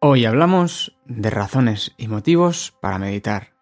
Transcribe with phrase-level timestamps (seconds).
[0.00, 3.54] Hoy hablamos de razones y motivos para meditar.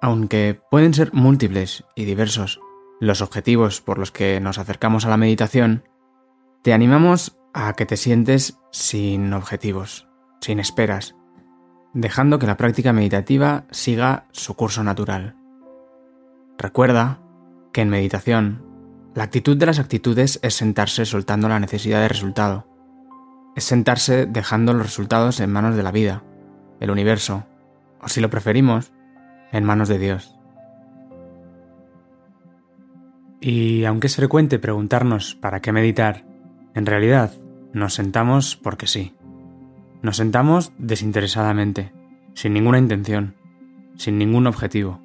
[0.00, 2.58] Aunque pueden ser múltiples y diversos
[3.00, 5.84] los objetivos por los que nos acercamos a la meditación,
[6.62, 10.08] te animamos a que te sientes sin objetivos,
[10.40, 11.16] sin esperas,
[11.92, 15.36] dejando que la práctica meditativa siga su curso natural.
[16.56, 17.20] Recuerda
[17.74, 18.64] que en meditación,
[19.14, 22.75] la actitud de las actitudes es sentarse soltando la necesidad de resultado
[23.56, 26.22] es sentarse dejando los resultados en manos de la vida,
[26.78, 27.46] el universo,
[28.00, 28.92] o si lo preferimos,
[29.50, 30.36] en manos de Dios.
[33.40, 36.24] Y aunque es frecuente preguntarnos para qué meditar,
[36.74, 37.32] en realidad
[37.72, 39.14] nos sentamos porque sí.
[40.02, 41.92] Nos sentamos desinteresadamente,
[42.34, 43.36] sin ninguna intención,
[43.96, 45.00] sin ningún objetivo.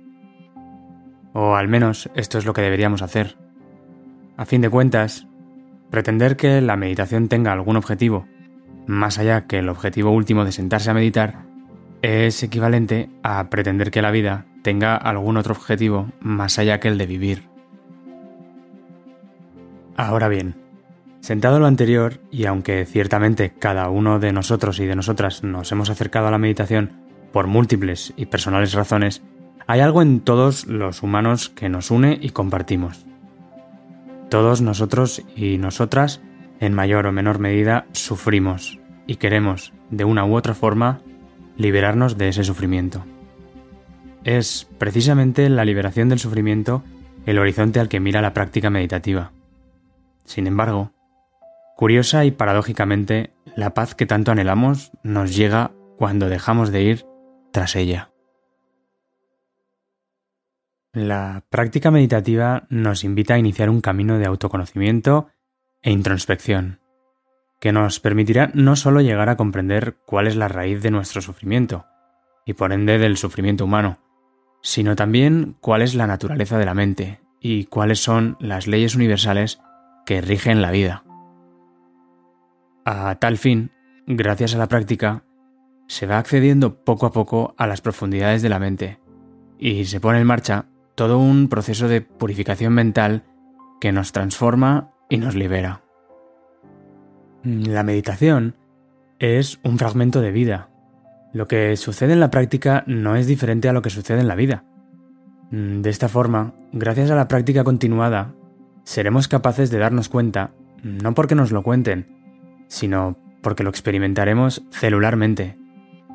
[1.34, 3.38] O al menos esto es lo que deberíamos hacer.
[4.36, 5.26] A fin de cuentas,
[5.90, 8.28] pretender que la meditación tenga algún objetivo
[8.88, 11.44] más allá que el objetivo último de sentarse a meditar,
[12.02, 16.98] es equivalente a pretender que la vida tenga algún otro objetivo más allá que el
[16.98, 17.44] de vivir.
[19.98, 20.56] Ahora bien,
[21.20, 25.90] sentado lo anterior, y aunque ciertamente cada uno de nosotros y de nosotras nos hemos
[25.90, 26.92] acercado a la meditación
[27.32, 29.22] por múltiples y personales razones,
[29.68, 33.06] hay algo en todos los humanos que nos une y compartimos.
[34.30, 36.22] Todos nosotros y nosotras
[36.62, 41.02] en mayor o menor medida sufrimos y queremos, de una u otra forma,
[41.58, 43.04] liberarnos de ese sufrimiento.
[44.24, 46.84] Es precisamente la liberación del sufrimiento
[47.26, 49.32] el horizonte al que mira la práctica meditativa.
[50.26, 50.92] Sin embargo,
[51.76, 57.06] curiosa y paradójicamente, la paz que tanto anhelamos nos llega cuando dejamos de ir
[57.52, 58.12] tras ella.
[60.94, 65.28] La práctica meditativa nos invita a iniciar un camino de autoconocimiento
[65.82, 66.80] e introspección,
[67.60, 71.86] que nos permitirá no solo llegar a comprender cuál es la raíz de nuestro sufrimiento,
[72.46, 74.00] y por ende del sufrimiento humano,
[74.62, 79.60] sino también cuál es la naturaleza de la mente y cuáles son las leyes universales
[80.06, 81.04] que rigen la vida.
[82.86, 83.72] A tal fin,
[84.08, 85.24] gracias a la práctica,
[85.88, 89.00] se va accediendo poco a poco a las profundidades de la mente
[89.60, 93.24] y se pone en marcha todo un proceso de purificación mental
[93.80, 95.82] que nos transforma y nos libera.
[97.44, 98.56] La meditación
[99.20, 100.70] es un fragmento de vida.
[101.34, 104.36] Lo que sucede en la práctica no es diferente a lo que sucede en la
[104.36, 104.64] vida.
[105.52, 108.34] De esta forma, gracias a la práctica continuada,
[108.86, 110.52] seremos capaces de darnos cuenta,
[110.82, 115.58] no porque nos lo cuenten, sino porque lo experimentaremos celularmente,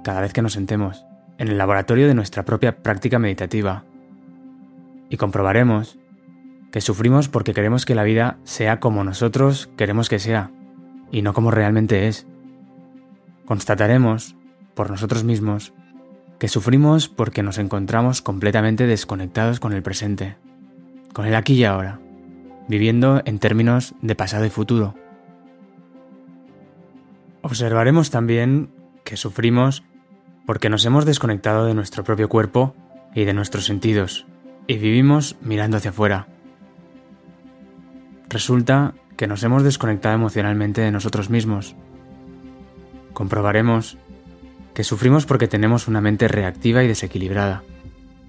[0.05, 1.05] cada vez que nos sentemos,
[1.37, 3.85] en el laboratorio de nuestra propia práctica meditativa.
[5.11, 5.99] Y comprobaremos
[6.77, 10.51] que sufrimos porque queremos que la vida sea como nosotros queremos que sea,
[11.11, 12.27] y no como realmente es.
[13.47, 14.37] Constataremos,
[14.75, 15.73] por nosotros mismos,
[16.39, 20.37] que sufrimos porque nos encontramos completamente desconectados con el presente,
[21.15, 21.99] con el aquí y ahora,
[22.69, 24.95] viviendo en términos de pasado y futuro.
[27.41, 28.69] Observaremos también
[29.03, 29.83] que sufrimos
[30.45, 32.75] porque nos hemos desconectado de nuestro propio cuerpo
[33.15, 34.27] y de nuestros sentidos,
[34.67, 36.29] y vivimos mirando hacia afuera,
[38.29, 41.75] Resulta que nos hemos desconectado emocionalmente de nosotros mismos.
[43.13, 43.99] Comprobaremos
[44.75, 47.63] que sufrimos porque tenemos una mente reactiva y desequilibrada,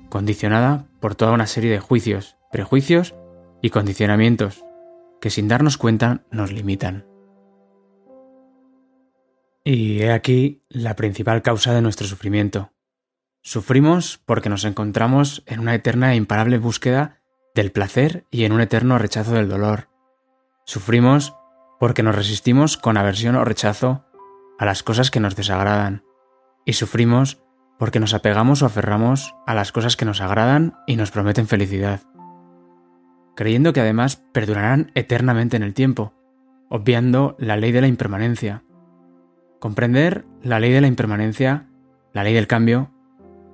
[0.10, 3.16] condicionada por toda una serie de juicios, prejuicios
[3.62, 4.64] y condicionamientos
[5.20, 7.06] que sin darnos cuenta nos limitan.
[9.64, 12.72] Y he aquí la principal causa de nuestro sufrimiento.
[13.42, 17.17] Sufrimos porque nos encontramos en una eterna e imparable búsqueda
[17.58, 19.90] del placer y en un eterno rechazo del dolor.
[20.64, 21.36] Sufrimos
[21.80, 24.06] porque nos resistimos con aversión o rechazo
[24.60, 26.04] a las cosas que nos desagradan.
[26.66, 27.42] Y sufrimos
[27.80, 32.02] porque nos apegamos o aferramos a las cosas que nos agradan y nos prometen felicidad.
[33.36, 36.14] Creyendo que además perdurarán eternamente en el tiempo,
[36.70, 38.64] obviando la ley de la impermanencia.
[39.60, 41.68] Comprender la ley de la impermanencia,
[42.14, 42.92] la ley del cambio,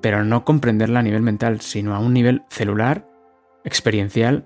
[0.02, 3.13] pero no comprenderla a nivel mental, sino a un nivel celular
[3.64, 4.46] experiencial,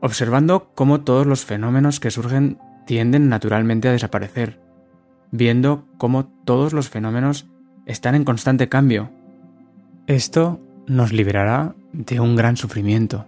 [0.00, 4.60] observando cómo todos los fenómenos que surgen tienden naturalmente a desaparecer,
[5.30, 7.48] viendo cómo todos los fenómenos
[7.86, 9.10] están en constante cambio.
[10.06, 13.26] Esto nos liberará de un gran sufrimiento.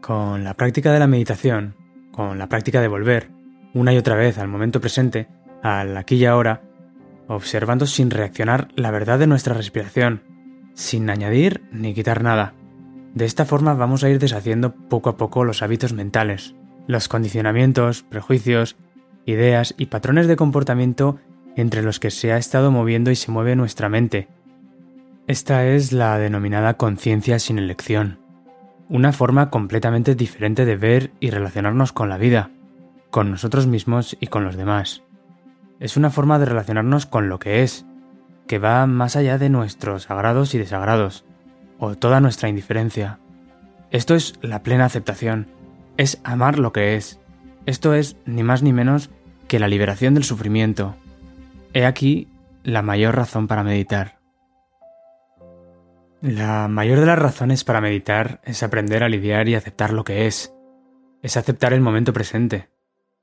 [0.00, 1.76] Con la práctica de la meditación,
[2.12, 3.30] con la práctica de volver
[3.74, 5.28] una y otra vez al momento presente,
[5.62, 6.62] al aquí y ahora,
[7.26, 10.22] observando sin reaccionar la verdad de nuestra respiración,
[10.74, 12.54] sin añadir ni quitar nada,
[13.14, 16.54] de esta forma vamos a ir deshaciendo poco a poco los hábitos mentales,
[16.86, 18.76] los condicionamientos, prejuicios,
[19.24, 21.18] ideas y patrones de comportamiento
[21.56, 24.28] entre los que se ha estado moviendo y se mueve nuestra mente.
[25.28, 28.18] Esta es la denominada conciencia sin elección,
[28.88, 32.50] una forma completamente diferente de ver y relacionarnos con la vida,
[33.10, 35.04] con nosotros mismos y con los demás.
[35.78, 37.86] Es una forma de relacionarnos con lo que es,
[38.48, 41.24] que va más allá de nuestros agrados y desagrados,
[41.78, 43.18] o toda nuestra indiferencia.
[43.90, 45.46] Esto es la plena aceptación,
[45.96, 47.20] es amar lo que es.
[47.66, 49.10] Esto es ni más ni menos
[49.48, 50.96] que la liberación del sufrimiento.
[51.72, 52.28] He aquí
[52.62, 54.18] la mayor razón para meditar.
[56.20, 60.26] La mayor de las razones para meditar es aprender a lidiar y aceptar lo que
[60.26, 60.54] es.
[61.22, 62.70] Es aceptar el momento presente,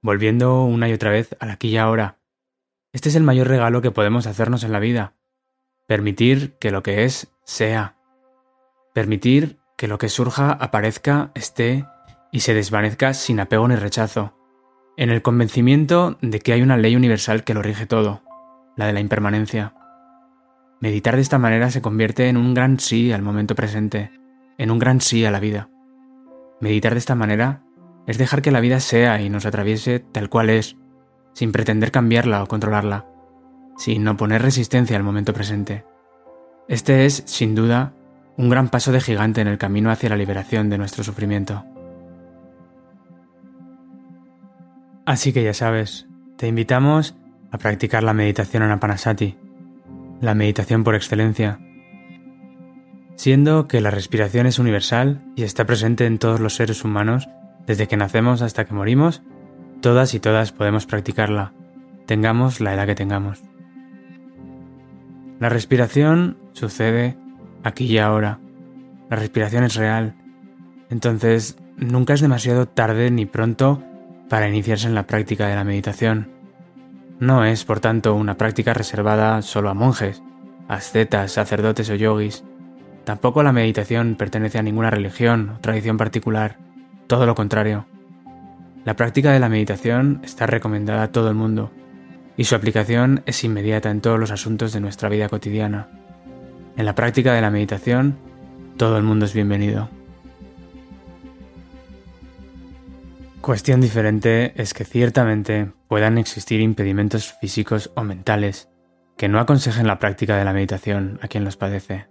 [0.01, 2.17] volviendo una y otra vez al aquí y ahora.
[2.93, 5.13] Este es el mayor regalo que podemos hacernos en la vida.
[5.87, 7.95] Permitir que lo que es sea.
[8.93, 11.85] Permitir que lo que surja aparezca, esté
[12.31, 14.37] y se desvanezca sin apego ni rechazo,
[14.97, 18.21] en el convencimiento de que hay una ley universal que lo rige todo,
[18.75, 19.73] la de la impermanencia.
[20.79, 24.11] Meditar de esta manera se convierte en un gran sí al momento presente,
[24.57, 25.69] en un gran sí a la vida.
[26.59, 27.63] Meditar de esta manera
[28.07, 30.77] es dejar que la vida sea y nos atraviese tal cual es,
[31.33, 33.05] sin pretender cambiarla o controlarla,
[33.77, 35.85] sin oponer resistencia al momento presente.
[36.67, 37.93] Este es, sin duda,
[38.41, 41.63] un gran paso de gigante en el camino hacia la liberación de nuestro sufrimiento.
[45.05, 46.07] Así que ya sabes,
[46.37, 47.15] te invitamos
[47.51, 49.37] a practicar la meditación anapanasati,
[50.21, 51.59] la meditación por excelencia,
[53.15, 57.29] siendo que la respiración es universal y está presente en todos los seres humanos
[57.67, 59.21] desde que nacemos hasta que morimos,
[59.81, 61.53] todas y todas podemos practicarla,
[62.07, 63.43] tengamos la edad que tengamos.
[65.39, 67.20] La respiración sucede
[67.63, 68.39] aquí y ahora.
[69.09, 70.15] La respiración es real.
[70.89, 73.83] Entonces, nunca es demasiado tarde ni pronto
[74.29, 76.29] para iniciarse en la práctica de la meditación.
[77.19, 80.23] No es, por tanto, una práctica reservada solo a monjes,
[80.67, 82.43] ascetas, sacerdotes o yogis.
[83.03, 86.57] Tampoco la meditación pertenece a ninguna religión o tradición particular,
[87.07, 87.85] todo lo contrario.
[88.85, 91.71] La práctica de la meditación está recomendada a todo el mundo
[92.37, 95.89] y su aplicación es inmediata en todos los asuntos de nuestra vida cotidiana.
[96.77, 98.17] En la práctica de la meditación,
[98.77, 99.89] todo el mundo es bienvenido.
[103.41, 108.69] Cuestión diferente es que ciertamente puedan existir impedimentos físicos o mentales
[109.17, 112.07] que no aconsejen la práctica de la meditación a quien los padece.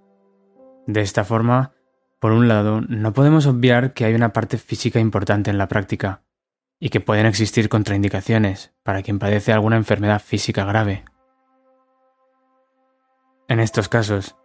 [0.87, 1.73] De esta forma,
[2.19, 6.23] por un lado, no podemos obviar que hay una parte física importante en la práctica
[6.79, 11.05] y que pueden existir contraindicaciones para quien padece alguna enfermedad física grave.
[13.49, 14.37] En estos casos,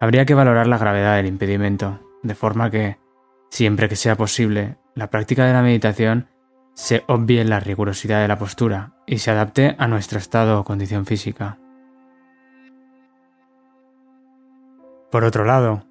[0.00, 2.98] habría que valorar la gravedad del impedimento, de forma que,
[3.50, 6.28] siempre que sea posible, la práctica de la meditación
[6.74, 11.04] se obvie la rigurosidad de la postura y se adapte a nuestro estado o condición
[11.04, 11.58] física.
[15.10, 15.86] Por otro lado,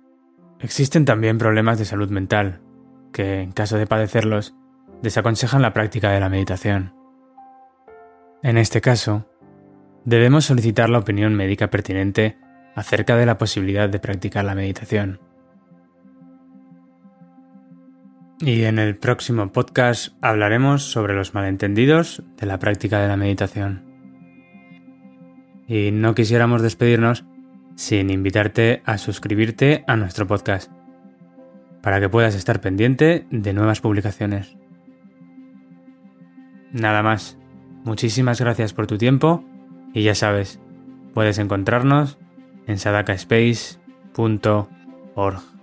[0.59, 2.61] existen también problemas de salud mental,
[3.13, 4.55] que, en caso de padecerlos,
[5.03, 6.95] desaconsejan la práctica de la meditación.
[8.41, 9.27] En este caso,
[10.05, 12.37] debemos solicitar la opinión médica pertinente
[12.75, 15.19] acerca de la posibilidad de practicar la meditación.
[18.41, 23.83] Y en el próximo podcast hablaremos sobre los malentendidos de la práctica de la meditación.
[25.67, 27.25] Y no quisiéramos despedirnos
[27.75, 30.71] sin invitarte a suscribirte a nuestro podcast,
[31.81, 34.57] para que puedas estar pendiente de nuevas publicaciones.
[36.71, 37.37] Nada más,
[37.83, 39.43] muchísimas gracias por tu tiempo
[39.93, 40.59] y ya sabes,
[41.13, 42.17] puedes encontrarnos
[42.69, 45.58] en sadakaspace.org.